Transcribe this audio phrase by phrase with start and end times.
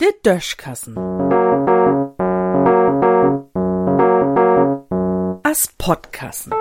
[0.00, 0.96] Der Döschkassen.
[5.42, 6.52] As Podkassen.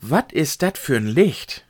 [0.00, 1.64] Wat is dat für'n Licht?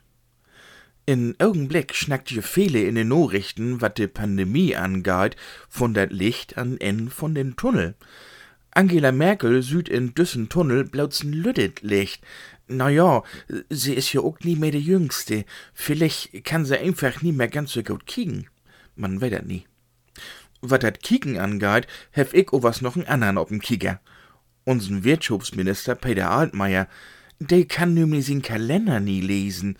[1.05, 5.35] In Augenblick schnackt je viele in den Nachrichten, wat die Pandemie angeht,
[5.69, 7.95] von dat Licht an en von den Tunnel.
[8.75, 12.23] Angela Merkel süd in düssen Tunnel blauzen Lüdet Licht.
[12.67, 13.23] Na ja,
[13.69, 15.45] sie ist ja auch nie mehr die Jüngste.
[15.73, 18.47] Vielleicht kann sie einfach nie mehr ganz so gut kicken.
[18.95, 19.65] Man weiß dat nie.
[20.61, 23.99] Wat dat Kicken angeht, hef ich was noch einen anderen op'm Kicker.
[24.65, 26.87] Uns'n Wirtschaftsminister Peter Altmaier,
[27.39, 29.77] der kann nämlich den Kalender nie lesen.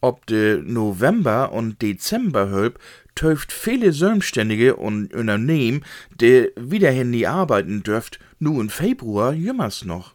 [0.00, 2.78] Ob de November und Dezember hölb,
[3.14, 5.84] töft viele Selbstständige und Unternehmen,
[6.20, 10.14] de wiederhin nie arbeiten dürft, nu in Februar jümmers noch.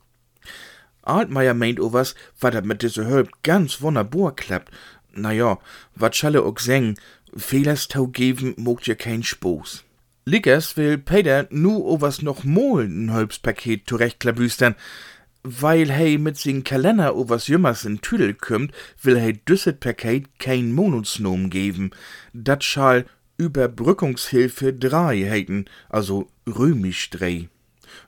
[1.01, 4.71] Altmaier meint o was, wat dat mit diese Hölb ganz wunderbar klappt.
[5.13, 5.59] Na ja,
[5.95, 6.95] wat schalle ook seng,
[7.36, 9.83] Fehlers tau geben mogt ja kein Spoß.
[10.25, 14.75] Liggers will Peter nu o was noch mal ein Hölbspaket zurechtklabüstern,
[15.44, 20.39] weil hey mit sin Kalender o was jümmers in Tüdel kümmt, will hey düsset Paket
[20.39, 21.91] kein Monosnom geben.
[22.33, 23.05] Dat schall
[23.38, 27.49] Überbrückungshilfe 3 heiten, also römisch 3.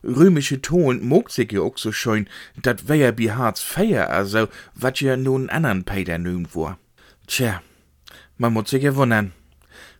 [0.02, 2.28] Römische Ton mogt sich ja auch so schön,
[2.62, 6.78] dat wär ja bi Harz Feier, also, wat ja nun andern Peter nüm vor.
[7.26, 7.62] Tja,
[8.38, 9.32] man muss sich ja wundern.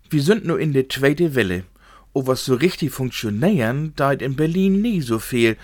[0.09, 1.65] Wir sind nur in der zweite Welle.
[2.13, 5.57] O was so richtig funktionieren, deit in Berlin nie so viel.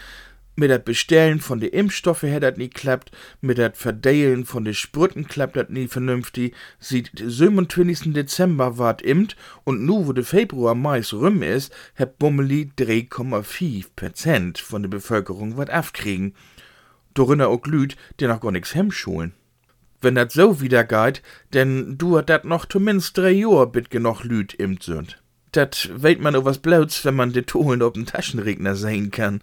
[0.54, 4.74] Mit dat Bestellen von de Impfstoffe hätt dat nie klappt, mit dat Verdeilen von de
[4.74, 6.54] Sprütten klappt dat nie vernünftig.
[6.78, 8.12] Sieht 27.
[8.12, 14.58] Dezember wart immt und nu, wo de Februar meist rum is, hat Bummeli 3,5 Prozent
[14.58, 16.34] von der Bevölkerung wat afkriegen.
[17.14, 19.32] Dorinner auch Lüd, die noch gar nix hemmschulen.
[20.02, 21.22] Wenn dat so wieder geht,
[21.54, 25.22] denn duert dat noch zumindest drei Jahr, bit genug Lüd immt sind.
[25.52, 29.40] Dat weet man o was blauts, wenn man de Tolen auf dem Taschenregner sehen kann.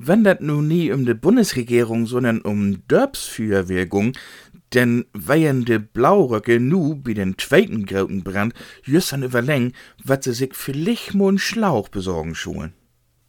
[0.00, 4.12] Wenn dat nun nie um de Bundesregierung, sondern um Dörbsfeuerwirkung,
[4.72, 8.54] denn weien de Blauröcke nu bi den zweiten grauten Brand
[8.84, 9.72] just an überläng,
[10.04, 12.74] wat se sich mo n Schlauch besorgen schulen.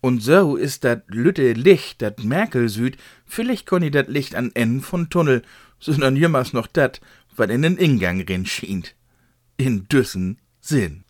[0.02, 4.52] Und so ist dat lütte Licht, dat Merkel süd, vielleicht konn i dat Licht an
[4.54, 5.42] Ende von Tunnel,
[5.80, 7.02] sondern jümmers noch dat,
[7.36, 8.96] wat in den Ingang rin schient.
[9.58, 11.04] In düssen Sinn.